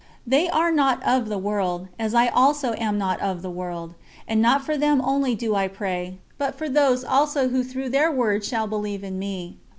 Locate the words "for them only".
4.65-5.35